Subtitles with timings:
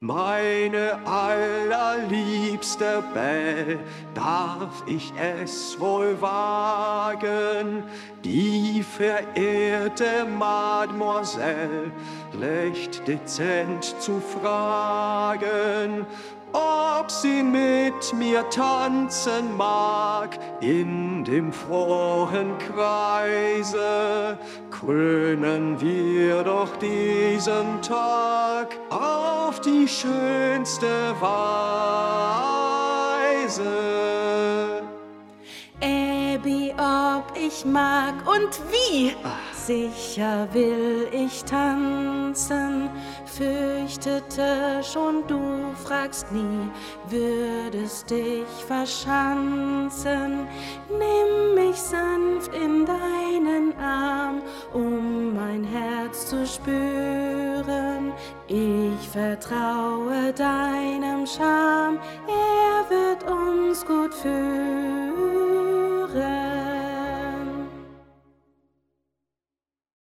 [0.00, 3.80] Meine allerliebste Belle,
[4.14, 7.82] darf ich es wohl wagen,
[8.22, 11.90] die verehrte Mademoiselle
[12.40, 16.06] recht dezent zu fragen,
[16.52, 24.38] ob sie mit mir tanzen mag in dem frohen Kreise,
[24.70, 28.78] krönen wir doch diesen Tag.
[28.90, 31.38] Auf die schönste Weise.
[35.80, 39.14] Abby, ob ich mag und wie,
[39.52, 42.90] sicher will ich tanzen
[43.38, 46.70] fürchtete schon, du fragst nie,
[47.08, 50.48] würdest dich verschanzen.
[50.88, 57.37] Nimm mich sanft in deinen Arm, um mein Herz zu spüren.
[58.46, 64.97] Ich vertraue deinem Charme, er wird uns gut führen.